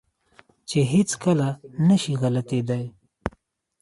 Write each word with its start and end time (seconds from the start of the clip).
چې 0.69 0.79
هېڅ 0.91 1.09
کله 1.23 1.47
نه 1.87 1.95
شي 2.01 2.13
غلطېداى. 2.21 2.85